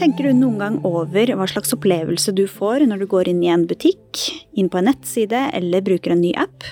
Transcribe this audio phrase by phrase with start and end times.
[0.00, 3.50] Tenker du noen gang over hva slags opplevelse du får når du går inn i
[3.52, 4.16] en butikk,
[4.56, 6.64] inn på en nettside eller bruker en ny app?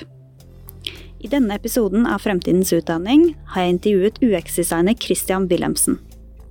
[1.21, 5.99] I denne episoden av Fremtidens utdanning har jeg intervjuet UX-designer Christian Wilhelmsen.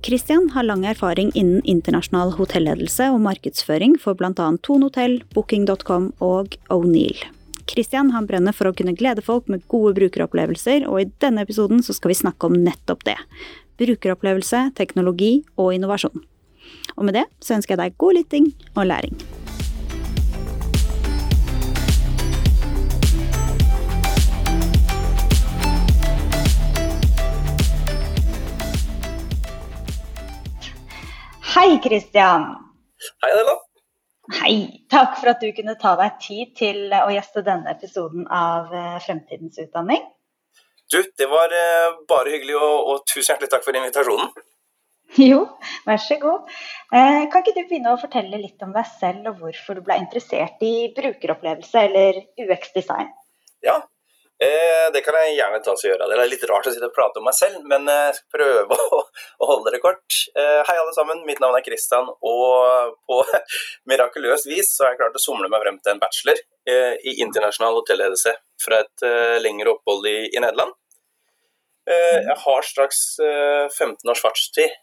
[0.06, 4.30] Christian har lang erfaring innen internasjonal hotelledelse og markedsføring for bl.a.
[4.38, 7.26] Thon Hotel, Booking.com og O'Neill.
[7.66, 11.82] Christian han brenner for å kunne glede folk med gode brukeropplevelser, og i denne episoden
[11.82, 13.18] så skal vi snakke om nettopp det.
[13.82, 16.28] Brukeropplevelse, teknologi og innovasjon.
[16.96, 19.18] Og med det så ønsker jeg deg god lytting og læring.
[31.58, 32.44] Hei, Christian.
[33.22, 33.54] Hei, Adela.
[34.38, 34.54] Hei.
[34.92, 38.98] Takk for at du kunne ta deg tid til å gjeste denne episoden av eh,
[39.02, 40.04] Fremtidens utdanning.
[40.92, 44.30] Du, det var eh, bare hyggelig, og, og tusen hjertelig takk for invitasjonen.
[45.28, 45.44] Jo,
[45.86, 46.50] vær så god.
[46.92, 49.96] Eh, kan ikke du begynne å fortelle litt om deg selv, og hvorfor du ble
[50.02, 53.08] interessert i brukeropplevelse eller UX-design?
[53.64, 53.80] Ja,
[54.38, 56.06] Eh, det kan jeg gjerne ta oss og gjøre.
[56.06, 58.76] Det er litt rart å sitte og prate om meg selv, men jeg skal prøve
[58.98, 59.00] å,
[59.50, 60.18] holde det kort.
[60.30, 61.24] Eh, hei, alle sammen.
[61.26, 63.18] Mitt navn er Kristian, og på
[63.90, 67.16] mirakuløst vis så har jeg klart å somle meg frem til en bachelor eh, i
[67.24, 70.76] internasjonal hotelledelse fra et eh, lengre opphold i Nederland.
[71.88, 74.74] Eh, jeg har straks 15 eh, års fartstid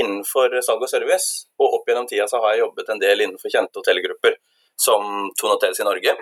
[0.00, 3.52] innenfor salg og service, og opp gjennom tida så har jeg jobbet en del innenfor
[3.52, 4.38] kjente hotellgrupper
[4.80, 6.16] som Thon Hotels i Norge,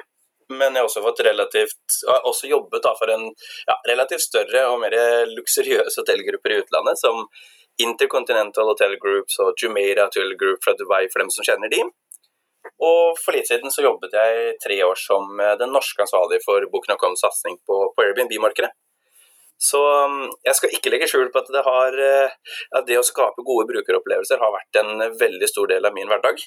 [0.53, 4.81] men jeg har også, fått relativt, har også jobbet for en ja, relativt større og
[4.83, 4.97] mer
[5.31, 7.25] luksuriøse hotellgrupper i utlandet, som
[7.83, 11.83] Intercontinental Hotel Groups og Jumeirah Hotel Group fra Dubai, for dem som kjenner de.
[12.85, 16.65] Og for litt siden så jobbet jeg tre år som eh, den norske ansvarlige for
[16.73, 18.73] Booking.coms satsing på, på Airbnb-markedet.
[19.59, 23.07] Så mm, jeg skal ikke legge skjul på at det, har, eh, at det å
[23.07, 26.43] skape gode brukeropplevelser har vært en veldig stor del av min hverdag.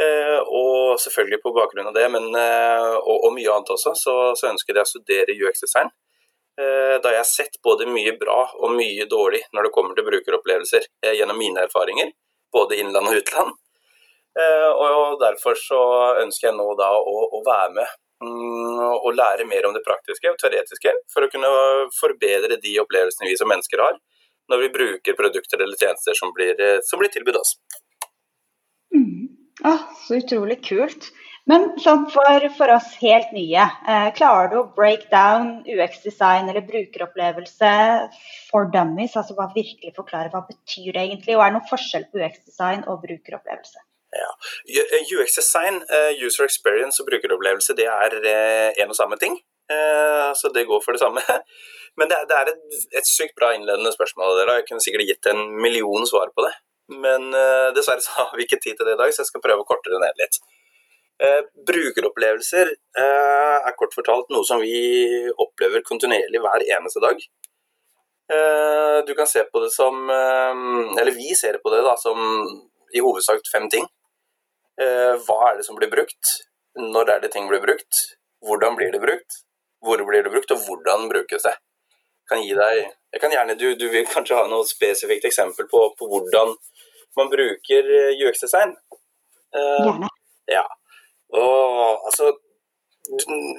[0.00, 4.14] Eh, og selvfølgelig på bakgrunn av det, men, eh, og, og, mye annet også, så,
[4.38, 5.92] så ønsker jeg å studere UX-design.
[6.52, 10.84] Da jeg har sett både mye bra og mye dårlig når det kommer til brukeropplevelser
[11.16, 12.10] gjennom mine erfaringer,
[12.52, 13.54] både innland og utland.
[14.84, 15.80] Og derfor så
[16.20, 20.38] ønsker jeg nå da å, å være med og lære mer om det praktiske og
[20.40, 21.52] teoretiske, for å kunne
[21.98, 23.98] forbedre de opplevelsene vi som mennesker har
[24.50, 27.54] når vi bruker produkter eller tjenester som blir, som blir tilbudt oss.
[28.94, 29.30] Mm.
[29.64, 31.12] Ah, så utrolig kult.
[31.50, 36.62] Men sånn for, for, oss helt nye, eh, klarer du å break down UX-design eller
[36.68, 37.72] brukeropplevelse
[38.50, 39.16] for dummies?
[39.18, 42.86] Altså bare virkelig forklare hva betyr det egentlig, og er det noen forskjell på UX-design
[42.86, 43.82] og brukeropplevelse?
[44.12, 44.30] Ja.
[45.16, 49.38] UX-design, uh, user experience og brukeropplevelse, det er uh, en og samme ting.
[49.72, 51.22] Uh, så det går for det samme.
[51.98, 54.60] Men det er, et, et, sykt bra innledende spørsmål dere.
[54.60, 56.52] Jeg kunne sikkert gitt en million svar på det.
[56.92, 57.30] Men
[57.76, 59.68] dessverre så har vi ikke tid til det i dag, så jeg skal prøve å
[59.68, 60.40] korte det ned litt.
[61.68, 64.72] Brukeropplevelser er kort fortalt noe som vi
[65.30, 67.20] opplever kontinuerlig hver eneste dag.
[69.06, 72.18] du kan se på det som Eller vi ser på det da som
[72.96, 73.86] i hovedsak fem ting.
[74.78, 76.30] Hva er det som blir brukt?
[76.80, 77.98] Når er det ting blir brukt?
[78.46, 79.42] Hvordan blir det brukt?
[79.84, 81.54] Hvor blir det brukt, og hvordan brukes det?
[82.30, 85.80] Kan gi deg, jeg kan gjerne, du, du vil kanskje ha noe spesifikt eksempel på,
[85.98, 86.54] på hvordan
[87.18, 88.72] man bruker eh, UX-design.
[89.52, 90.08] Uh, Gjerne.
[90.48, 90.64] Ja.
[91.36, 92.32] Og altså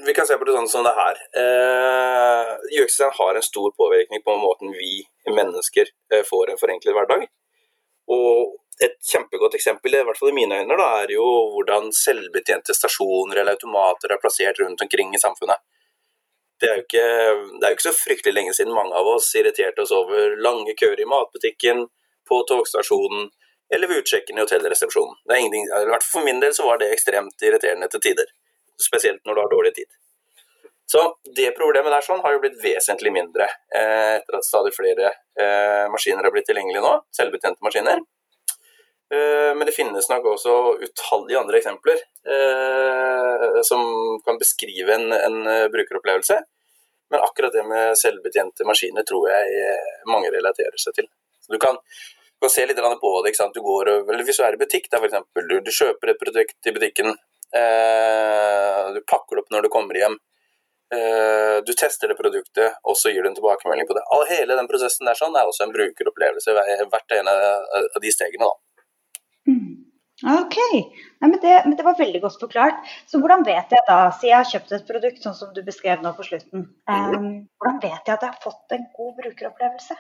[0.07, 1.17] Vi kan se på det sånn som det her.
[1.41, 5.91] Eh, UX-design har en stor påvirkning på måten vi mennesker
[6.29, 7.25] får en forenklet hverdag.
[8.15, 12.73] Og et kjempegodt eksempel, i hvert fall i mine øyne, da, er jo hvordan selvbetjente
[12.73, 15.61] stasjoner eller automater er plassert rundt omkring i samfunnet.
[16.61, 17.07] Det er, jo ikke,
[17.59, 20.75] det er jo ikke så fryktelig lenge siden mange av oss irriterte oss over lange
[20.79, 21.87] køer i matbutikken,
[22.29, 23.27] på togstasjonen,
[23.75, 25.17] eller ved utsjekken i hotellresepsjonen.
[25.27, 28.03] Det er ingenting, i hvert fall For min del så var det ekstremt irriterende til
[28.05, 28.31] tider.
[28.79, 29.89] Spesielt når du har dårlig tid.
[30.93, 31.01] Så
[31.35, 35.85] det problemet der sånn har jo blitt vesentlig mindre eh, etter at stadig flere eh,
[35.91, 38.03] maskiner har blitt tilgjengelige nå, selvbetjente maskiner.
[39.11, 40.53] Eh, men det finnes nok også
[40.85, 43.83] utallige andre eksempler eh, som
[44.25, 46.39] kan beskrive en, en, eh, brukeropplevelse.
[47.11, 49.73] Men akkurat det med selvbetjente maskiner tror jeg
[50.09, 51.09] mange relaterer seg til.
[51.43, 51.77] Så du kan
[52.43, 53.33] kan se litt på det.
[53.53, 53.91] Du går,
[54.25, 57.15] Hvis du er i butikk, da, for eksempel, du, du kjøper et produkt i butikken.
[57.55, 60.17] Eh, du pakker det opp når du kommer hjem.
[60.93, 64.03] Eh, du tester det produktet, og så gir du en tilbakemelding på det.
[64.13, 66.53] All, hele den prosessen der sånn er også en brukeropplevelse,
[66.91, 67.33] hvert ene
[67.71, 68.49] av de stegene.
[68.49, 68.62] da.
[70.21, 70.55] Ok,
[71.23, 72.85] Nei, men, det, men, det, var veldig godt forklart.
[73.09, 76.03] Så hvordan vet jeg da, siden jeg har kjøpt et produkt sånn som du beskrev
[76.03, 79.97] nå på slutten, um, hvordan vet jeg at jeg har fått en god brukeropplevelse?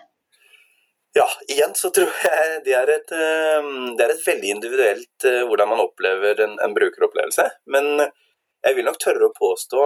[1.17, 5.83] Ja, igjen så tror jeg det er et, det er et veldig individuelt hvordan man
[5.83, 7.45] opplever en, en brukeropplevelse.
[7.69, 9.83] Men jeg vil nok tørre å påstå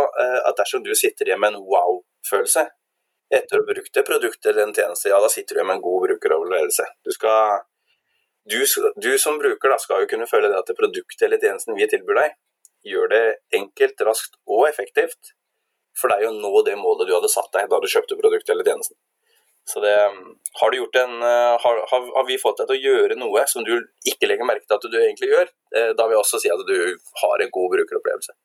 [0.47, 2.63] at dersom du sitter igjen med en wow-følelse
[3.33, 5.79] etter å ha brukt et produkt eller en tjeneste, ja, da sitter du igjen med
[5.79, 6.85] en god brukeropplevelse.
[7.03, 7.65] Du, skal,
[8.51, 8.59] du,
[9.03, 11.89] du som bruker da, skal jo kunne føle det at det produktet eller tjenesten vi
[11.89, 12.37] tilbyr deg,
[12.87, 13.25] gjør det
[13.59, 15.33] enkelt, raskt og effektivt
[15.97, 18.67] for deg å nå det målet du hadde satt deg da du kjøpte produktet eller
[18.67, 18.97] tjenesten.
[19.67, 19.93] Så det,
[20.61, 23.73] har, en, eh, har, har, vi fått deg til å gjøre noe som du
[24.07, 26.63] ikke legger merke til at du egentlig gjør, eh, da vil jeg også si at
[26.69, 26.77] du
[27.23, 28.35] har en god brukeropplevelse.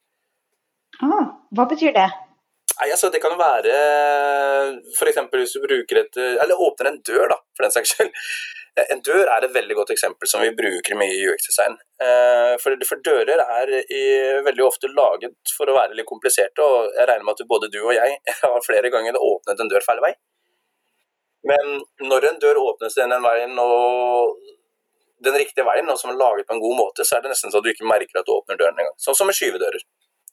[1.07, 2.09] Ah, hva betyr det?
[2.79, 3.73] Nei, altså Det kan være
[4.97, 5.21] f.eks.
[5.35, 8.13] hvis du bruker et Eller åpner en dør, da, for den saks skyld.
[8.91, 11.75] En dør er et veldig godt eksempel som vi bruker mye i UX-design.
[12.01, 14.05] Eh, for, for, dører er i,
[14.47, 17.83] veldig ofte laget for å være litt kompliserte, og jeg regner med at både du
[17.83, 20.15] og jeg har flere ganger åpnet en dør feil vei.
[21.53, 24.41] Men når en dør åpnes den veien og
[25.23, 27.53] den riktige veien, og som er laget på en god måte, så er det nesten
[27.53, 28.97] så du ikke merker at du åpner døren engang.
[28.97, 29.85] Sånn som med skyvedører.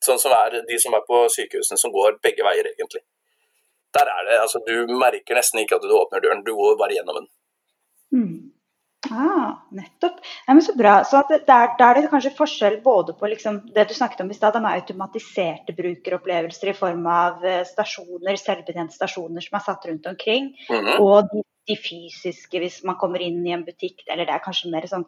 [0.03, 3.03] Sånn som er de som er på sykehusene, som går begge veier, egentlig.
[3.97, 6.95] Der er det, altså Du merker nesten ikke at du åpner døren, du går bare
[6.95, 7.27] gjennom den.
[8.15, 8.37] Mm.
[9.07, 10.19] Ah, nettopp.
[10.47, 11.03] Ja, men så bra.
[11.03, 14.35] Så der, der, er det kanskje forskjell både på liksom, det du snakket om i
[14.35, 20.09] stad, med automatiserte brukeropplevelser i form av eh, stasjoner, selvbetjente stasjoner som er satt rundt
[20.11, 20.99] omkring, mm -hmm.
[20.99, 24.71] og de, de, fysiske hvis man kommer inn i en butikk, eller det er kanskje
[24.71, 25.07] mer sånn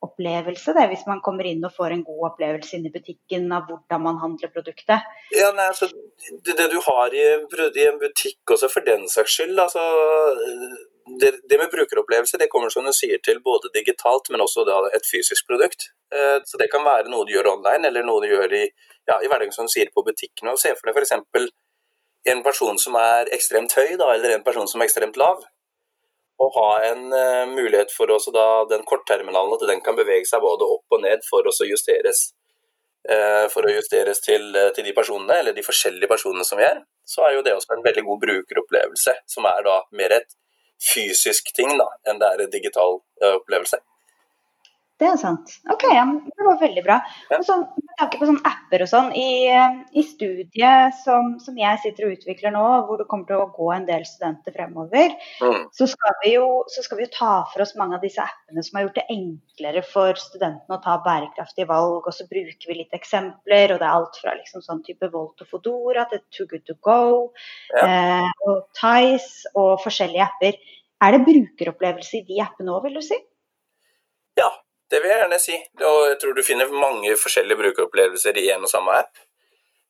[0.00, 3.66] kundeopplevelse, det, hvis man kommer inn og får en god opplevelse inn i butikken av
[3.68, 5.00] hvordan man handler produktet.
[5.32, 5.88] Ja, nei, altså,
[6.44, 7.24] det, det, du har i,
[7.80, 9.80] i en butikk også, for den saks skyld, altså
[11.20, 14.64] det, det, med brukeropplevelse det kommer som du sier til både digitalt, men også
[14.94, 15.90] et fysisk produkt.
[16.14, 18.66] Eh, så Det kan være noe du gjør online, eller noe du gjør i,
[19.08, 20.56] ja, i hverdagen som du sier på butikkene.
[20.56, 21.50] Se for deg f.eks.
[22.30, 25.42] en person som er ekstremt høy, da, eller en person som er ekstremt lav.
[26.40, 30.42] Og ha en uh, mulighet for også da den kortterminalen, at den kan bevege seg
[30.44, 32.30] både opp og ned for å justeres.
[33.04, 36.66] Uh, for å justeres til, uh, til, de personene, eller de forskjellige personene som vi
[36.68, 40.36] er, så er jo det også en veldig god brukeropplevelse, som er da mer et
[40.80, 43.00] fysisk ting da, enn det er en digital
[43.36, 43.80] opplevelse.
[45.00, 45.52] Det er sant.
[45.72, 46.98] Ok, ja, det var veldig bra.
[47.32, 49.50] Og sånn, med tanke på sånne apper og sånn, i,
[49.96, 53.68] i studiet som, som, jeg sitter og utvikler nå, hvor det kommer til å gå
[53.74, 55.68] en del studenter fremover, mm.
[55.76, 58.64] så, skal vi jo, så skal vi jo ta for oss mange av disse appene
[58.66, 62.08] som har gjort det enklere for studentene å ta bærekraftige valg.
[62.08, 65.44] Og så bruker vi litt eksempler, og det er alt fra liksom sånn type Volt
[65.44, 67.00] og Fodora til Too Good To Go
[67.74, 67.84] ja.
[67.84, 70.58] eh, og Tice og forskjellige apper.
[71.00, 73.16] Er det brukeropplevelse i de appene òg, vil du si?
[74.38, 74.50] Ja,
[74.90, 75.56] det vil jeg gjerne si.
[75.86, 79.20] Og jeg tror du finner mange forskjellige brukeropplevelser i en og samme app.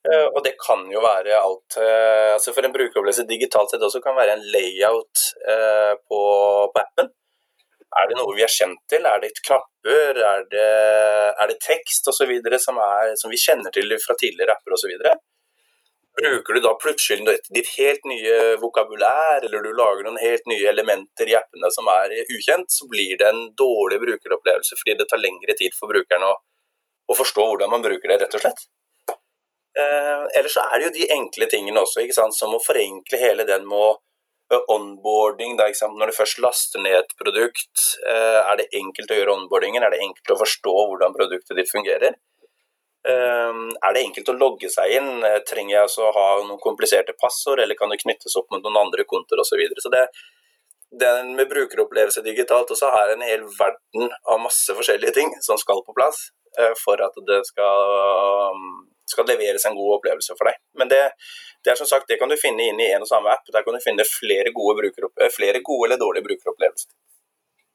[0.08, 4.00] Eh, og det kan jo være alt eh, altså For en brukeropplevelse digitalt sett også
[4.00, 6.20] kan være en layout eh, på,
[6.72, 7.10] på appen.
[8.00, 9.04] Er det noe vi er kjent til?
[9.04, 10.20] Er det knapper?
[10.30, 10.68] Er det,
[11.42, 12.32] er det tekst osv.
[12.62, 12.78] Som,
[13.18, 14.94] som vi kjenner til fra tidligere apper osv.?
[16.20, 21.30] Bruker du da plutselig ditt helt nye vokabulær, eller du lager noen helt nye elementer
[21.30, 25.56] i appene som er ukjent, så blir det en dårlig brukeropplevelse fordi det tar lengre
[25.56, 26.34] tid for brukeren å,
[27.08, 28.66] å forstå hvordan man bruker det, rett og slett.
[29.80, 32.04] Eh, ellers så er det jo de enkle tingene også,
[32.36, 34.00] som å forenkle hele den med
[34.74, 35.56] onboarding.
[35.56, 39.82] Da, Når du først laster ned et produkt, eh, er det enkelt å gjøre onboardingen?
[39.82, 42.18] Er det enkelt å forstå hvordan produktet ditt fungerer?
[43.08, 45.24] Ehm, er det enkelt å logge seg inn?
[45.24, 48.60] Eh, trenger jeg altså å ha noen kompliserte passord, eller kan det knyttes opp mot
[48.60, 49.54] noen andre kontoer osv.
[49.54, 49.84] Så, videre.
[49.84, 50.04] så det,
[51.00, 55.80] den med brukeropplevelse digitalt også er en hel verden av masse forskjellige ting som skal
[55.86, 56.28] på plass
[56.58, 58.60] eh, for at det skal,
[59.08, 60.60] skal leveres en god opplevelse for deg.
[60.76, 61.02] Men det,
[61.64, 63.48] det, er som sagt, det kan du finne inn i en og samme app.
[63.48, 66.92] Der kan du finne flere gode, eh, flere gode eller dårlige brukeropplevelser.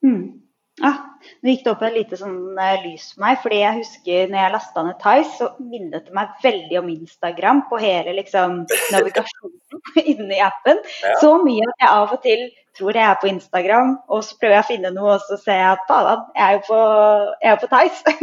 [0.06, 0.45] Mm.
[0.84, 0.98] Ah,
[1.40, 3.38] nå gikk det opp et lite sånn uh, lys for meg.
[3.44, 7.62] fordi jeg husker når jeg lasta ned Tice, så minnet det meg veldig om Instagram
[7.70, 10.84] på hele liksom, navigasjonen inne i appen.
[11.06, 11.16] Ja.
[11.24, 14.56] Så mye at jeg av og til tror jeg er på Instagram, og så prøver
[14.58, 16.80] jeg å finne noe, og så ser jeg at faen, jeg er jo på,
[17.44, 18.16] jeg er på Tice.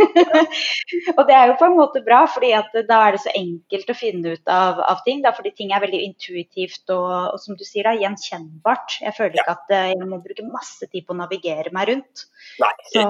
[1.16, 2.50] og det er jo på en måte bra, fordi
[2.88, 5.22] da er det så enkelt å finne ut av, av ting.
[5.24, 8.98] Da, fordi ting er veldig intuitivt og, og, som du sier, da, gjenkjennbart.
[9.06, 12.26] Jeg føler ikke at eh, jeg må bruke masse tid på å navigere meg rundt.
[12.62, 13.06] Nei, så,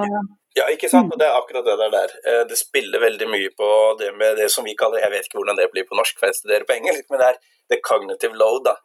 [0.59, 1.11] ja, ikke sant.
[1.11, 2.17] Og det er akkurat det der.
[2.29, 5.41] Eh, det spiller veldig mye på det med det som vi kaller Jeg vet ikke
[5.41, 8.39] hvordan det blir på norsk, for jeg studerer på engelsk, men det er the cognitive
[8.39, 8.67] load.
[8.71, 8.79] da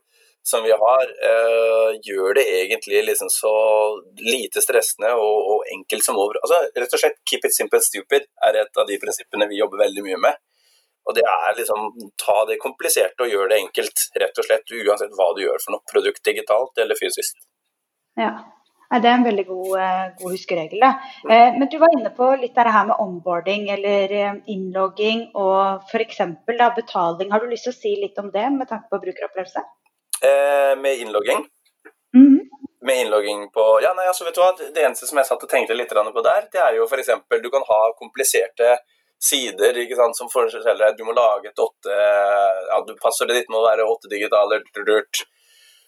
[0.44, 3.54] som vi har, eh, gjør det egentlig liksom så
[4.24, 8.30] lite stressende og, og, enkelt som over Altså rett og slett 'keep it simple stupid'
[8.48, 10.40] er et av de prinsippene vi jobber veldig mye med.
[11.08, 15.16] Og det er liksom ta det kompliserte og gjøre det enkelt, rett og slett, uansett
[15.16, 15.88] hva du gjør for noe.
[15.94, 17.40] Produkt digitalt eller fysisk.
[18.20, 18.32] Ja.
[18.88, 20.80] Det er en veldig god, eh, god huskeregel.
[20.80, 20.92] Da.
[21.28, 25.26] Eh, men du var inne på litt av det her med onboarding eller eh, innlogging
[25.36, 26.22] og f.eks.
[26.48, 27.32] betaling.
[27.32, 29.64] Har du lyst til å si litt om det med tanke på brukeropplevelse?
[30.22, 31.46] Eh, med innlogging?
[32.16, 32.44] Mm -hmm.
[32.82, 34.52] Med innlogging på Ja, nei, altså vet du hva.
[34.58, 37.10] Det eneste som jeg satt og tenkte litt på der, det er jo f.eks.
[37.44, 38.78] du kan ha kompliserte
[39.20, 41.96] sider ikke sant, som forteller deg du må lage et åtte
[42.70, 44.62] ja, Passordet ditt må være åtte digitaler.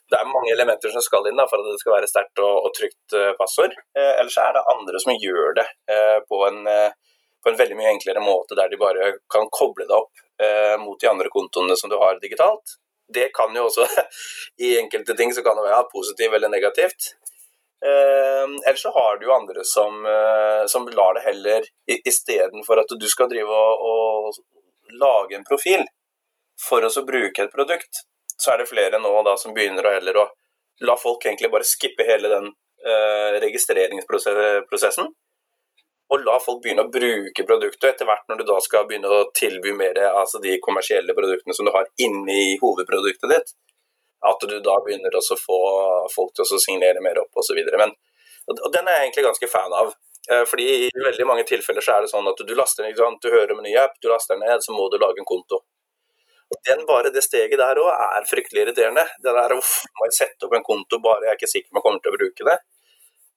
[0.09, 2.65] Det er mange elementer som skal inn da, for at det skal være sterkt og,
[2.65, 3.75] og trygt uh, passord.
[3.93, 6.95] Eh, ellers er det andre som gjør det eh, på, en, eh,
[7.43, 10.97] på, en, veldig mye enklere måte, der de bare kan koble det opp eh, mot
[10.97, 12.79] de andre kontoene som du har digitalt.
[13.13, 13.87] Det kan jo også,
[14.65, 17.13] i enkelte ting så kan det være positivt eller negativt.
[17.85, 22.91] Eh, ellers så har du jo andre som, eh, som lar det heller Istedenfor at
[22.91, 25.85] du skal drive og, og lage en profil
[26.59, 28.03] for å bruke et produkt,
[28.35, 30.27] så er det flere nå da som begynner å heller å
[30.87, 32.51] la folk egentlig bare skippe hele den
[32.85, 35.07] eh, registreringsprosessen.
[36.09, 37.91] Og la folk begynne å bruke produktet.
[37.91, 41.67] Etter hvert når du da skal begynne å tilby mer altså de kommersielle produktene som
[41.67, 43.53] du har inni hovedproduktet ditt,
[44.25, 45.59] at du da begynner å få
[46.11, 47.59] folk til å signere mer opp osv.
[47.61, 49.93] Og den er jeg egentlig ganske fan av.
[50.31, 53.29] Eh, fordi i veldig mange tilfeller så er det sånn at du laster ned, du
[53.29, 55.61] hører om en ny app, du laster ned, så må du lage en konto.
[56.49, 59.05] Og den bare Det steget der òg er fryktelig irriterende.
[59.21, 61.75] Det der uff, må jeg sette opp en konto, bare jeg er ikke sikker på
[61.75, 62.57] om jeg kommer til å bruke det.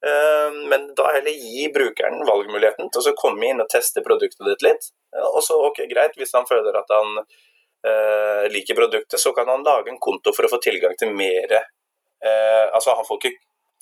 [0.06, 4.64] Eh, men da heller gi brukeren valgmuligheten til å komme inn og teste produktet ditt
[4.66, 4.88] litt.
[5.28, 9.64] Og så, ok, greit, hvis han føler at han uh, liker produktet, så kan han
[9.66, 13.34] lage en konto for å få tilgang til mer uh, Altså, han får ikke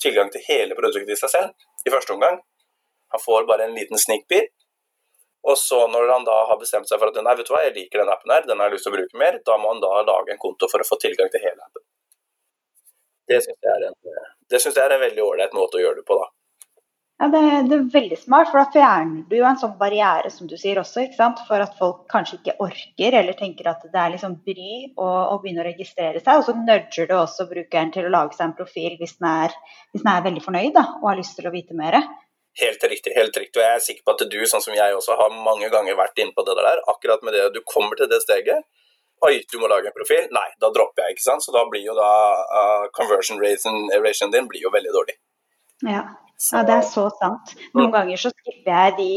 [0.03, 2.41] tilgang til hele produktet i seg selv i første omgang.
[3.15, 4.27] Han får bare en liten sneak.
[5.47, 7.77] Og så når han da har bestemt seg for at nei, vet du hva, jeg
[7.77, 9.81] liker den appen her, den har jeg lyst til å bruke mer, da må han
[9.81, 11.85] da lage en konto for å få tilgang til hele appen.
[13.31, 13.95] Det syns jeg,
[14.51, 16.29] jeg, er en veldig ålreit måte å gjøre det på, da.
[17.21, 20.47] Ja, det, det, er veldig smart, for da fjerner du jo en sånn barriere som
[20.49, 21.43] du sier også, ikke sant?
[21.45, 25.61] for at folk kanskje ikke orker eller tenker at det er liksom bry å begynne
[25.61, 26.39] å registrere seg.
[26.39, 29.53] Og så nudger du også brukeren til å lage seg en profil hvis den er,
[29.93, 31.99] hvis den er veldig fornøyd da, og har lyst til å vite mer.
[32.57, 33.13] Helt riktig.
[33.15, 35.69] helt riktig, og Jeg er sikker på at du, sånn som jeg også, har mange
[35.69, 36.81] ganger vært inne på det der.
[36.89, 38.65] Akkurat med det du kommer til det steget.
[39.27, 40.25] Oi, du må lage en profil.
[40.33, 41.45] Nei, da dropper jeg, ikke sant.
[41.45, 42.09] Så da blir jo da
[42.41, 45.17] uh, conversion ration din blir jo veldig dårlig.
[45.85, 46.03] Ja.
[46.49, 47.51] Ja, det er så sant.
[47.77, 49.11] Noen ganger så skipper jeg de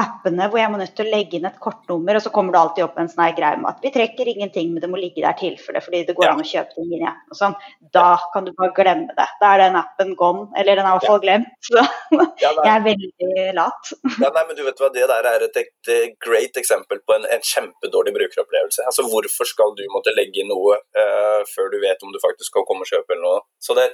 [0.00, 2.60] appene hvor jeg må nødt til å legge inn et kortnummer, og så kommer det
[2.60, 5.36] alltid opp en sånn greie med at vi trekker ingenting, men det må ligge der
[5.38, 6.32] tilfelle, fordi det går ja.
[6.34, 7.20] an å kjøpe ting inn igjen.
[7.30, 7.56] Og sånn.
[7.94, 9.28] Da kan du bare glemme det.
[9.40, 11.50] Da er den appen gone, eller den er i hvert fall glemt.
[11.62, 11.86] Så ja,
[12.66, 13.92] jeg er veldig lat.
[14.18, 17.26] ja, nei, men du vet hva, Det der er et, et great eksempel på en,
[17.30, 18.86] en, kjempedårlig brukeropplevelse.
[18.88, 22.50] Altså, Hvorfor skal du måtte legge inn noe uh, før du vet om du faktisk
[22.50, 23.44] skal komme og kjøpe eller noe?
[23.62, 23.90] Så det,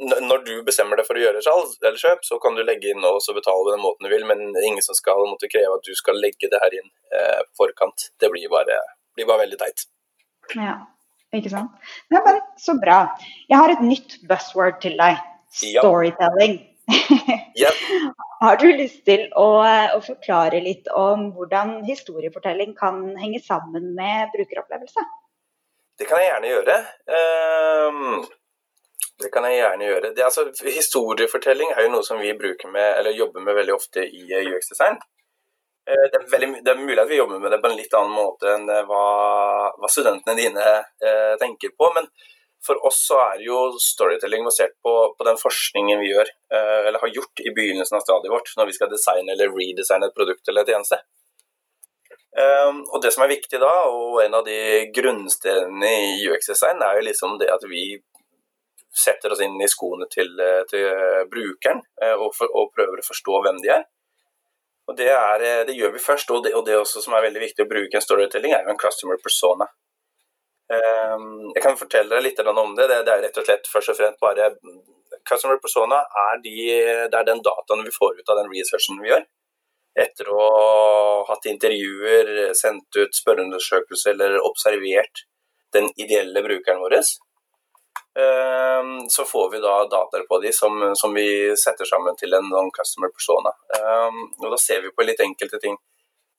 [0.00, 3.04] når du bestemmer deg for å gjøre salg eller kjøp, så kan du legge inn
[3.04, 5.50] og så betale på den måten du vil, men det er ingen som skal måtte
[5.52, 8.08] kreve at du skal legge det her inn eh, på forkant.
[8.20, 8.78] Det blir bare,
[9.18, 9.84] blir bare veldig teit.
[10.56, 10.78] Ja,
[11.36, 11.76] ikke sant.
[12.08, 13.02] Det er bare så bra.
[13.50, 15.20] Jeg har et nytt buzzword til deg.
[15.60, 16.60] Storytelling.
[17.58, 17.70] Ja.
[18.40, 24.30] Har du lyst til å, å, forklare litt om hvordan historiefortelling kan henge sammen med
[24.32, 25.04] brukeropplevelse?
[26.00, 26.78] Det kan jeg gjerne gjøre.
[27.18, 28.22] Um
[29.22, 30.10] det kan jeg gjerne gjøre.
[30.16, 34.04] Det, altså, historiefortelling er jo noe som vi bruker med, eller jobber med veldig ofte
[34.04, 34.98] i eh, UX-design.
[35.90, 38.52] Eh, det, det, er mulig at vi jobber med det på en litt annen måte
[38.56, 39.04] enn eh, hva,
[39.76, 41.92] hva studentene dine eh, tenker på.
[41.96, 42.10] Men
[42.66, 47.00] for oss så er jo storytelling basert på, på den forskningen vi gjør, eh, eller
[47.00, 50.52] har gjort i begynnelsen av stadiet vårt, når vi skal designe eller redesigne et produkt
[50.52, 51.00] eller et tjeneste.
[52.30, 54.60] Um, og Det som er viktig da, og en av de
[54.94, 57.96] grunnstedene i UX-design, er jo liksom det at vi
[58.90, 63.00] setter oss inn i skoene til, eh, til eh, brukeren eh, og, for, og, prøver
[63.00, 63.84] å forstå hvem de er.
[64.90, 67.62] Og Det, er, det gjør vi først, og det, og det som er veldig viktig
[67.62, 69.68] å bruke en storytelling, er jo en customer persona.
[70.70, 72.88] Um, jeg kan fortelle deg litt om det.
[72.90, 72.98] det.
[73.04, 74.50] Er rett og slett først og fremst bare
[75.26, 76.54] Customer persona er, de,
[77.12, 79.24] det er den dataen vi får ut av den researchen vi gjør.
[80.00, 85.26] Etter å ha hatt intervjuer, sendt ut spørreundersøkelser eller observert
[85.76, 87.29] den ideelle brukeren vår, Ehm,
[89.10, 92.70] så får vi da dataer på de som, som, vi setter sammen til en sånn
[92.74, 93.52] customer persona.
[93.78, 95.76] Ehm, og da ser vi på litt enkelte ting.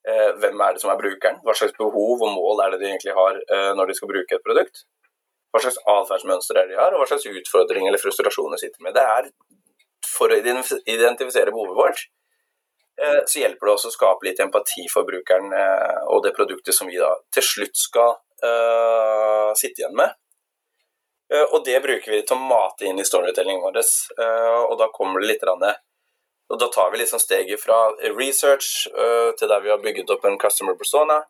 [0.08, 1.38] Eh, hvem er det som er brukeren?
[1.46, 4.38] Hva slags behov og mål er det de egentlig har eh, når de skal bruke
[4.38, 4.86] et produkt?
[5.54, 8.88] Hva slags atferdsmønster er det de har, og hva slags utfordringer eller frustrasjoner de sitter
[8.88, 8.96] med.
[8.98, 9.30] Det er
[10.08, 12.02] for å identifisere behovet vårt,
[13.04, 15.54] eh, så hjelper det også å skape litt empati for brukeren
[16.10, 18.18] og det produktet som vi da til slutt skal
[19.54, 20.16] sitte igjen med.
[21.32, 23.80] Uh, og det bruker vi til å mate inn i storytellingen vår.
[24.20, 25.84] Uh, og da kommer det litt ned.
[26.52, 27.78] og Da tar vi liksom steget fra
[28.18, 28.88] research
[29.40, 31.22] til der vi har bygget opp en customer persona.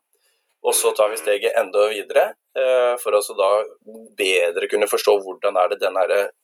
[0.65, 2.33] Og så tar vi steget enda videre
[3.01, 3.49] for å da
[4.17, 5.99] bedre kunne forstå hvordan er det den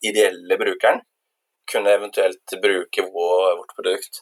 [0.06, 1.02] ideelle brukeren
[1.70, 4.22] kunne eventuelt bruke vårt produkt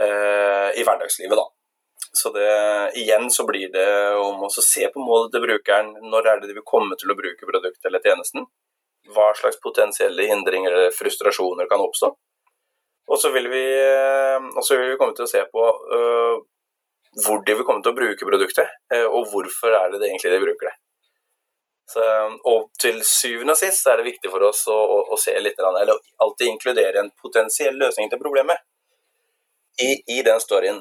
[0.00, 1.36] i hverdagslivet.
[1.36, 1.55] da.
[2.16, 2.48] Så det,
[2.96, 5.90] igjen så blir det om å se på målet til brukeren.
[6.08, 8.46] Når er det de vil komme til å bruke produktet eller tjenesten?
[9.12, 12.10] Hva slags potensielle hindringer eller frustrasjoner kan oppstå?
[13.06, 13.64] Og så vil vi,
[14.70, 16.40] vil vi komme til å se på uh,
[17.26, 20.32] hvor de vil komme til å bruke produktet, uh, og hvorfor er det, det egentlig
[20.32, 20.74] de bruker det.
[21.86, 22.02] Så,
[22.50, 25.60] og til syvende og sist er det viktig for oss å, å, å se litt,
[25.60, 28.64] eller alltid inkludere en potensiell løsning til problemet
[29.84, 30.80] i, i den storyen.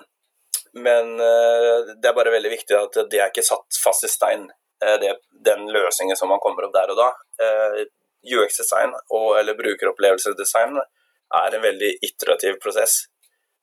[0.75, 4.49] Men uh, det er bare veldig viktig at det er ikke satt fast i stein,
[4.83, 5.13] uh, det,
[5.47, 7.09] den løsningen som man kommer opp der og da.
[7.45, 7.85] Eh,
[8.25, 8.95] UX-design
[9.39, 13.05] eller brukeropplevelsesdesign er en veldig iterativ prosess.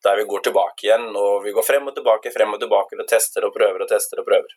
[0.05, 3.09] Der vi går tilbake igjen, og vi går frem og tilbake, frem og tilbake og
[3.11, 4.55] tester og prøver og tester og prøver.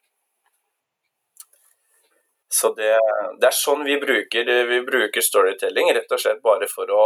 [2.54, 2.94] Så det,
[3.42, 7.06] det er sånn vi bruker, vi bruker storytelling, rett og slett bare for å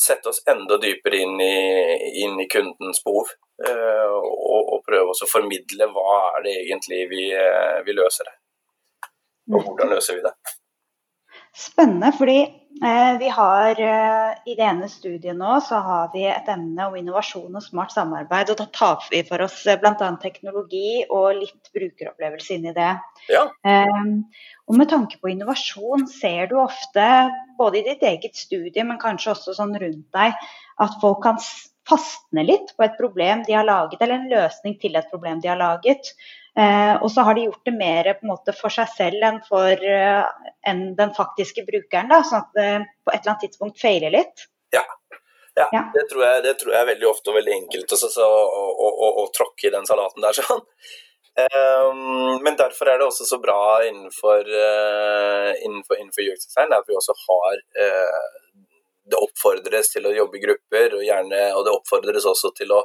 [0.00, 1.56] sette oss enda dypere inn i,
[2.24, 3.32] inn i kundens behov.
[3.66, 8.28] Eh, og, og, prøve å formidle hva er det egentlig vi, eh, vi løser.
[9.52, 10.34] Og hvordan løser vi det.
[11.56, 12.40] Spennende, fordi
[12.84, 16.98] eh, vi har eh, i det ene studiet nå så har vi et emne om
[16.98, 18.52] innovasjon og smart samarbeid.
[18.52, 20.10] Og da tar vi for oss eh, bl.a.
[20.20, 22.90] teknologi og litt brukeropplevelse inn i det.
[23.32, 23.46] Ja.
[23.64, 24.04] Eh,
[24.68, 27.08] og med tanke på innovasjon ser du ofte,
[27.56, 30.36] både i ditt eget studie, men kanskje også sånn rundt deg,
[30.84, 31.40] at folk kan
[31.88, 35.54] fastne litt på et problem de har laget, eller en løsning til et problem de
[35.54, 36.12] har laget.
[36.56, 40.52] Eh, og så har de gjort det mer måte, for seg selv enn for uh,
[40.64, 42.08] enn den faktiske brukeren.
[42.08, 42.68] Da, sånn at det
[43.04, 44.46] på et eller annet tidspunkt feiler litt.
[44.72, 44.84] Ja,
[45.56, 45.82] ja, ja.
[45.92, 48.88] Det, tror jeg, det, tror jeg, veldig ofte og veldig enkelt å, så, å, å,
[48.88, 50.36] å, å tråkke i den salaten der.
[50.40, 50.64] sånn.
[51.36, 57.16] Um, men derfor er det også så bra innenfor, uh, innenfor, innenfor at vi også
[57.26, 58.22] har uh,
[59.06, 62.80] det oppfordres til å jobbe i grupper, og, gjerne, og det oppfordres også til å,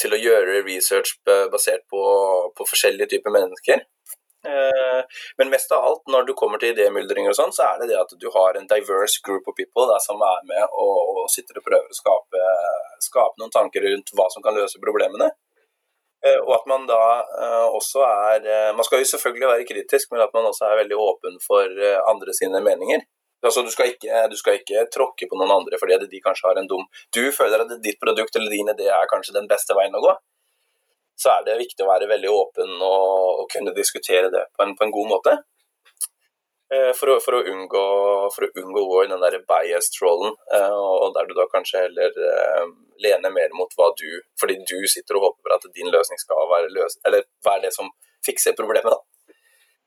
[0.00, 2.02] til å gjøre research basert på,
[2.56, 3.82] på, forskjellige typer mennesker.
[4.46, 5.04] Eh,
[5.38, 8.00] men mest av alt, når du kommer til idémyldringer og sånn, så er det det
[8.00, 11.60] at du har en diverse group of people der, som er med og, og, sitter
[11.60, 12.42] og prøver å skape,
[13.06, 15.30] skape, noen tanker rundt hva som kan løse problemene.
[16.26, 20.22] Eh, og at man da eh, også er Man skal jo selvfølgelig være kritisk, men
[20.22, 23.06] at man også er veldig åpen for andre sine meninger.
[23.42, 26.60] Altså, du, skal ikke, du skal ikke tråkke på noen andre fordi de kanskje har
[26.60, 29.96] en dum Du føler at ditt produkt eller din idé er kanskje den beste veien
[29.98, 30.12] å gå.
[31.18, 34.76] Så er det viktig å være veldig åpen og, og kunne diskutere det på en,
[34.78, 35.34] på en god måte.
[36.72, 37.84] Eh, for å, for, å unngå,
[38.32, 42.70] for å unngå den der biased-rollen, eh, og der du da kanskje heller eh,
[43.04, 44.06] lener mer mot hva du
[44.40, 47.90] Fordi du sitter og håper at din løsning skal være, løs, eller være det som
[48.24, 48.94] fikser problemet.
[48.94, 49.00] da.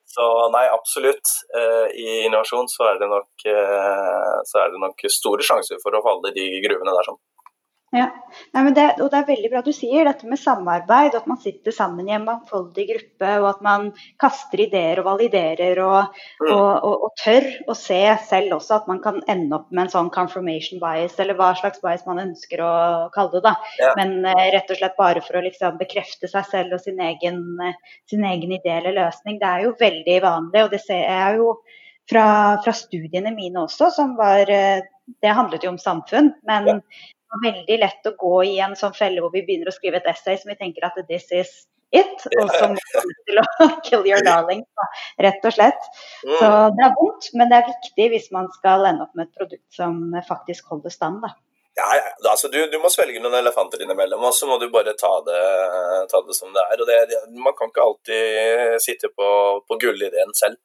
[0.06, 1.32] Så nei, absolutt.
[1.58, 6.32] Eh, I innovasjon så er, nok, eh, er det nok store sjanser for å falle
[6.32, 7.10] i de gruvene der.
[7.10, 7.20] sånn.
[7.93, 8.08] Ja,
[8.56, 11.71] Nei, det, og det er veldig bra du sier dette med samarbeid, at man sitter
[11.76, 13.86] sammen i en mangfoldig gruppe, og at man
[14.21, 16.50] kaster ideer og validerer, og, mm.
[16.50, 19.93] og, og, og, tør å se selv også at man kan ende opp med en
[19.93, 22.74] sånn confirmation bias, eller hva slags bias man ønsker å
[23.15, 23.45] kalle det.
[23.48, 23.56] da.
[23.80, 23.93] Ja.
[24.00, 27.41] Men uh, rett og slett bare for å liksom bekrefte seg selv og sin egen,
[27.62, 29.39] uh, sin egen idé eller løsning.
[29.39, 31.56] Det er jo veldig vanlig, og det ser jeg jo
[32.12, 32.28] fra,
[32.65, 34.84] fra studiene mine også, som var uh,
[35.21, 36.80] Det handlet jo om samfunn, men ja
[37.43, 40.38] veldig lett å gå i en sånn felle hvor vi begynner å skrive et essay
[40.41, 41.54] som vi tenker at this is
[41.95, 43.45] it, og som kommer til å
[43.88, 44.63] kill your darling,
[45.21, 45.89] rett og slett.
[46.26, 46.38] Mm.
[46.39, 49.41] Så det er vondt, men det er viktig hvis man skal ende opp med et
[49.41, 51.24] produkt som faktisk holder stand.
[51.26, 51.36] da.
[51.76, 52.32] Ja, ja.
[52.32, 55.41] Altså, du, du, må svelge noen elefanter innimellom, og så må du bare ta det,
[56.12, 56.80] ta det som det er.
[56.80, 59.28] og det, Man kan ikke alltid sitte på,
[59.67, 60.62] på gullideen selv.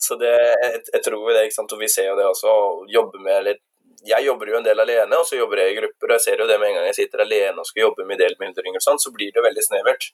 [0.00, 2.88] Så det, jeg, jeg tror det, ikke sant, og vi ser jo det også, å
[2.90, 3.62] jobbe med litt
[4.04, 6.10] jeg jobber jo en del alene, og så jobber jeg i grupper.
[6.10, 8.20] og Jeg ser jo det med en gang jeg sitter alene og skal jobbe med
[8.20, 10.10] delmyndring, sånn, så blir det veldig snevert.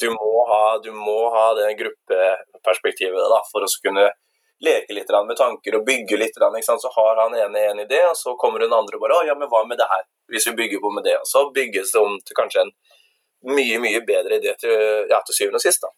[0.00, 4.08] Du må ha, du må ha det gruppeperspektivet da, for å kunne
[4.62, 6.38] leke litt med tanker og bygge litt.
[6.38, 9.34] Så har han ene en idé, og så kommer den andre og bare 'Å, ja,
[9.34, 11.16] men hva med det her?' Hvis vi bygger på med det.
[11.18, 12.72] Og så bygges det om til kanskje en
[13.56, 15.82] mye, mye bedre idé til, ja, til syvende og sist.
[15.82, 15.90] da.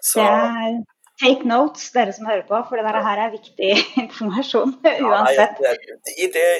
[0.00, 0.22] Så.
[0.22, 3.72] Det er Take notes, dere som hører på, for det der her er viktig
[4.04, 4.76] informasjon
[5.08, 5.58] uansett.
[5.64, 5.72] Ja,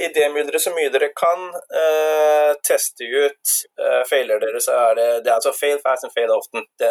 [0.08, 1.44] Idémyldre så mye dere kan.
[1.70, 3.54] Uh, teste ut.
[3.78, 6.66] Uh, feiler dere, så er det, det er altså fail fast and fail often.
[6.80, 6.90] Det,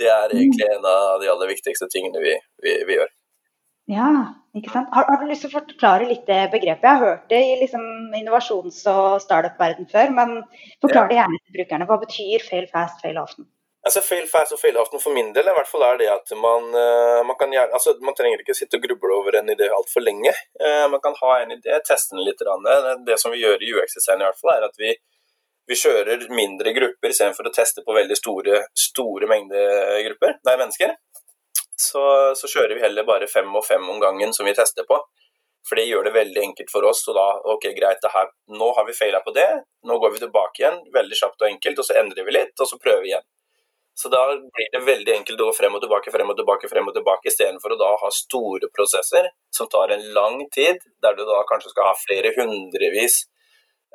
[0.00, 3.08] det er egentlig en av de aller viktigste tingene vi, vi, vi gjør.
[3.88, 4.08] Ja,
[4.56, 4.90] ikke sant.
[4.92, 6.84] Har, har, du lyst til å forklare litt det begrepet?
[6.84, 7.84] Jeg har hørt det i liksom
[8.16, 10.34] innovasjons- og startup-verden før, men
[10.84, 11.88] forklar det gjerne til brukerne.
[11.88, 13.48] Hva betyr fail fast, fail often?
[13.86, 16.32] Altså Fail fast og fail often for min del i hvert fall er det at
[16.36, 20.02] man, uh, man kan altså man trenger ikke sitte og gruble over en idé altfor
[20.02, 20.32] lenge.
[20.58, 22.42] Uh, man kan ha en idé, teste den litt.
[23.06, 24.90] Det som vi gjør i UX-design, i hvert fall, er at vi,
[25.70, 30.98] vi kjører mindre grupper istedenfor å teste på veldig store, store mengder grupper, nei, mennesker
[31.78, 34.98] så, så, kjører vi heller bare fem og fem om gangen som vi tester på.
[35.68, 37.04] For det gjør det veldig enkelt for oss.
[37.10, 39.48] Og da, ok, greit, her, nå har vi feila på det,
[39.86, 42.70] nå går vi tilbake igjen, veldig kjapt og enkelt, og så endrer vi litt, og
[42.70, 43.26] så prøver vi igjen.
[43.98, 46.86] Så da blir det veldig enkelt å gå frem og tilbake, frem og tilbake, frem
[46.86, 51.24] og tilbake, istedenfor å da ha store prosesser som tar en lang tid, der du
[51.26, 53.24] da kanskje skal ha flere hundrevis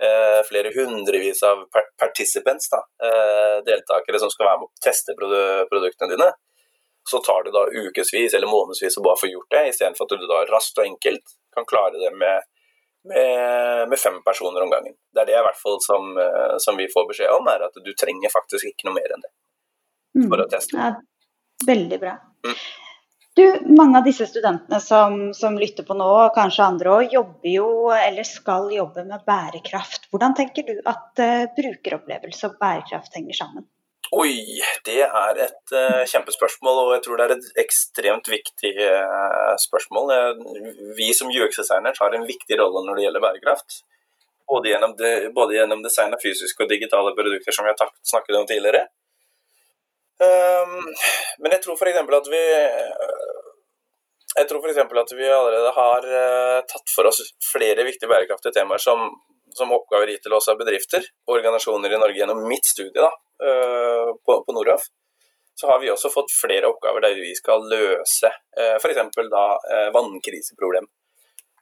[0.01, 1.63] eh, flere hundrevis av
[1.99, 6.33] participants, da, eh, deltakere som skal være med og teste produktene dine
[7.09, 10.27] så tar det da ukevis eller månedsvis å bare få gjort det, istedenfor at du
[10.27, 12.47] da raskt og enkelt kan klare det med,
[13.11, 14.95] med, med, fem personer om gangen.
[15.11, 17.75] Det er det i hvert fall som, eh, som, vi får beskjed om, er at
[17.75, 19.33] du trenger faktisk ikke noe mer enn det
[20.15, 20.45] for mm.
[20.45, 20.79] å teste.
[20.79, 20.93] Ja,
[21.67, 22.15] veldig bra.
[22.45, 22.55] Mm.
[23.33, 27.49] Du, mange av disse studentene som, som lytter på nå, og kanskje andre òg, jobber
[27.49, 30.05] jo eller skal jobbe med bærekraft.
[30.13, 33.65] Hvordan tenker du at uh, brukeropplevelse og bærekraft henger sammen?
[34.13, 34.35] Oi,
[34.85, 40.13] det er et uh, kjempespørsmål, og jeg tror det er et ekstremt viktig uh, spørsmål.
[40.99, 43.81] Vi som UX-designere har en viktig rolle når det gjelder bærekraft.
[44.45, 48.37] Både gjennom, det, både gjennom design av fysiske og digitale produkter, som vi har snakket
[48.37, 48.91] om tidligere.
[50.23, 50.79] Um,
[51.43, 51.99] men jeg tror f.eks.
[51.99, 52.43] at vi
[54.33, 54.79] jeg tror f.eks.
[54.81, 59.11] at vi allerede har uh, tatt for oss flere viktige bærekraftige temaer som,
[59.53, 63.01] som oppgaver gitt til oss av bedrifter og organisasjoner i Norge gjennom mitt studie.
[63.01, 63.11] da
[63.43, 64.81] Eh, på, på Noraf,
[65.55, 68.29] så har vi også fått flere oppgaver der vi skal løse
[68.79, 68.99] f.eks.
[69.31, 70.85] da eh, vannkriseproblem.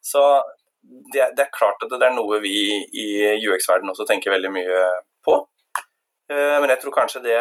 [0.02, 0.22] Så
[1.14, 2.54] det, det, er klart at det er noe vi
[3.06, 3.08] i
[3.48, 5.11] UX-verdenen også tenker veldig mye på.
[6.32, 7.40] Men jeg tror kanskje det,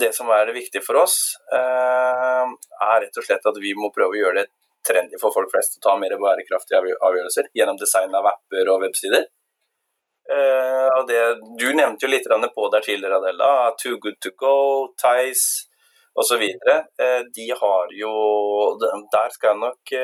[0.00, 4.16] det som er det viktige for oss, er rett og slett at vi må prøve
[4.16, 4.48] å gjøre det
[4.88, 9.28] trendy for folk flest å ta mer bærekraftige avgjørelser gjennom design av apper og websider.
[10.24, 11.20] Uh, og det,
[11.60, 13.74] du nevnte jo litt på der tidligere, Adela.
[13.80, 14.56] Too Good To Go,
[15.00, 15.68] Tice
[16.14, 16.42] osv.
[17.34, 18.12] De har jo
[18.80, 19.94] Der skal jeg nok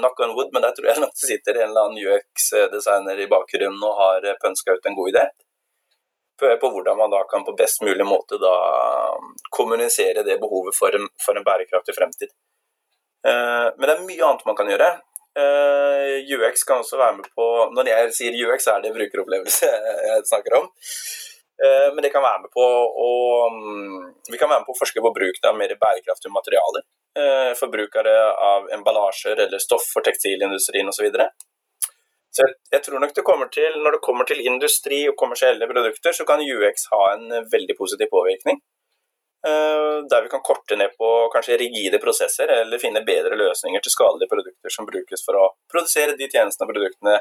[0.00, 3.28] knock on wood, men der tror jeg nok det sitter en eller annen UX-designer i
[3.28, 5.26] bakgrunnen og har pønska ut en god idé.
[6.40, 8.54] På, hvordan man da kan på best mulig måte da
[9.54, 12.32] kommunisere det behovet for en, for en bærekraftig fremtid.
[13.24, 14.88] Uh, men det er mye annet man kan gjøre.
[15.34, 17.44] Eh, UX kan også være med på
[17.74, 19.66] Når jeg sier UX, er det brukeropplevelse
[20.08, 20.68] jeg snakker om.
[21.64, 22.66] Uh, men det kan være med på
[23.06, 23.08] å
[23.50, 23.96] um,
[24.30, 26.86] Vi kan være med på å forske på bruken av mer bærekraftige materialer.
[27.54, 30.96] Forbrukere av emballasjer eller stoff for tekstilindustrien osv.
[30.98, 31.28] Så, videre.
[32.34, 36.14] Så jeg, tror nok det kommer til Når det kommer til industri og kommersielle produkter,
[36.16, 38.58] så kan UX ha en veldig positiv påvirkning.
[39.46, 43.94] Eh, der vi kan korte ned på kanskje rigide prosesser, eller finne bedre løsninger til
[43.94, 47.18] skadelige produkter som brukes for å produsere de tjenestene og produktene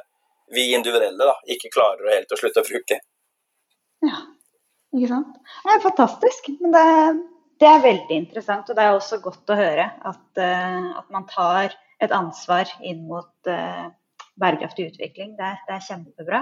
[0.55, 2.99] vi individuelle da, ikke klarer helt å slutte å bruke.
[4.07, 4.17] Ja,
[4.95, 5.35] ikke sant.
[5.65, 6.49] Det er fantastisk.
[6.61, 6.87] Men det,
[7.61, 11.27] det, er veldig interessant, og det er også godt å høre at, uh, at man
[11.29, 13.53] tar et ansvar inn mot
[14.39, 15.35] bærekraftig utvikling.
[15.37, 16.41] Det, det er kjempebra.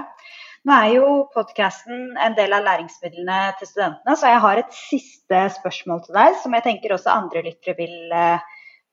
[0.68, 5.44] Nå er jo podkasten en del av læringsmidlene til studentene, så jeg har et siste
[5.58, 8.44] spørsmål til deg som jeg tenker også andre lyttere vil uh,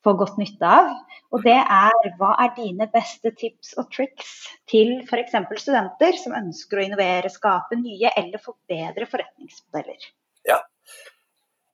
[0.06, 0.90] få godt nytte av.
[1.36, 4.34] Og det er hva er dine beste tips og triks
[4.72, 5.38] til f.eks.
[5.62, 10.10] studenter som ønsker å innovere, skape nye eller forbedre forretningsmodeller?
[10.50, 10.58] Ja,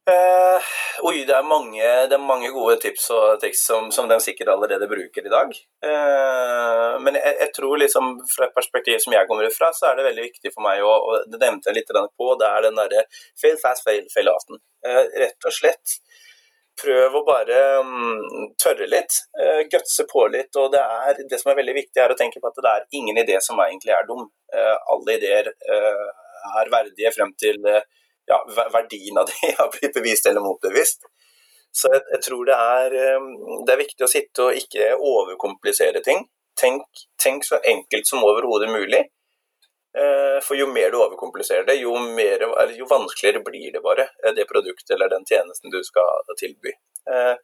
[0.05, 0.61] Uh,
[1.09, 4.51] oi, det er, mange, det er, mange, gode tips og triks som, som de sikkert
[4.53, 5.55] allerede bruker i dag.
[5.81, 9.97] Uh, men jeg, jeg, tror liksom fra et perspektiv som jeg kommer fra, så er
[9.97, 12.77] det veldig viktig for meg å og Det nevnte jeg litt på, det er den
[12.77, 13.01] derre
[13.41, 14.61] fail fast, fail, fail often.
[14.85, 15.97] Uh, rett og slett.
[16.77, 18.21] Prøv å bare um,
[18.61, 19.21] tørre litt,
[19.71, 20.53] gutse på litt.
[20.59, 22.87] og det, er, det som er veldig viktig, er å tenke på at det er
[22.99, 24.27] ingen idé som egentlig er dum.
[24.91, 27.79] alle ideer er verdige frem til uh,
[28.25, 28.39] ja,
[28.73, 31.05] verdien av det har blitt bevist eller motbevist.
[31.75, 33.27] Så jeg, jeg tror det er, um,
[33.67, 36.23] det er, viktig å sitte og ikke overkomplisere ting.
[36.55, 36.87] Tenk,
[37.19, 39.01] tenk så enkelt som overhodet mulig.
[39.95, 42.41] Eh, for jo mer du overkompliserer det, jo, mer,
[42.75, 46.73] jo, vanskeligere blir det bare, eh, det produktet eller den tjenesten du skal tilby.
[47.11, 47.35] Eh,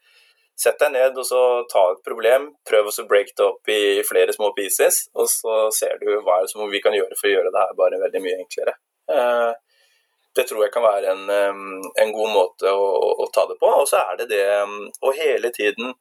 [0.60, 4.36] sett deg ned og så ta et problem, prøv å break det opp i flere
[4.36, 7.63] små pieces, og så ser du hva som vi kan gjøre for å gjøre det
[7.63, 8.76] her bare veldig mye enklere
[10.36, 11.26] det tror jeg kan være en,
[12.00, 12.86] en god måte å,
[13.24, 13.67] å, ta det på.
[13.82, 15.91] Og så er det det å hele tiden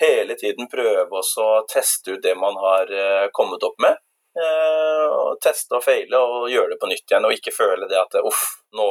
[0.00, 3.96] hele tiden prøve å teste ut det man har uh, kommet opp med.
[4.36, 7.96] Uh, og teste og feile og gjøre det på nytt igjen, og ikke føle det
[7.96, 8.42] at uff,
[8.76, 8.86] nå,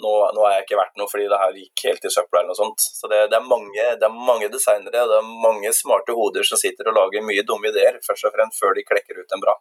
[0.00, 2.54] nå, nå er jeg ikke verdt noe fordi det her gikk helt i søpla eller
[2.54, 2.86] noe sånt.
[3.00, 6.48] Så det, det, er mange, det er mange designere og det er mange smarte hoder
[6.48, 9.44] som sitter og lager mye dumme ideer, først og fremst før de klekker ut en
[9.44, 9.58] bra.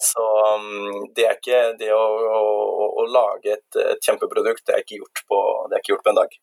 [0.00, 4.84] Så um, det er ikke det å, å, å lage et, et, kjempeprodukt, det er
[4.84, 6.38] ikke gjort på, det er ikke gjort på en dag.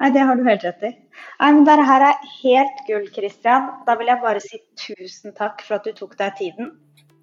[0.00, 0.90] Nei, det har du helt rett i.
[1.40, 3.66] Nei, men Dette her er helt gull, Kristian.
[3.88, 6.70] Da vil jeg bare si tusen takk for at du tok deg tiden.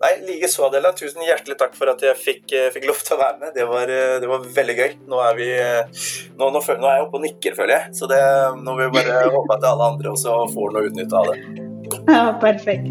[0.02, 0.91] Nei, likeså, Adela.
[0.98, 3.54] Tusen hjertelig takk for at jeg fikk, eh, fikk lov til å være med.
[3.56, 4.91] Det var, eh, det var veldig gøy.
[5.10, 6.04] Nå er, vi, eh,
[6.38, 7.96] nå, nå, nå er jeg oppe og nikker, føler jeg.
[7.98, 8.22] Så det,
[8.62, 11.66] nå vil vi bare håpe at alle andre også får noe utnytte av det.
[12.08, 12.88] Ja, perfekt.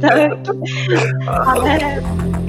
[0.00, 0.46] Takk.
[1.26, 2.39] Ha det.